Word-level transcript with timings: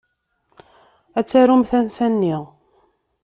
Ad 1.19 1.25
tarum 1.29 1.61
tansa-nni. 1.69 2.35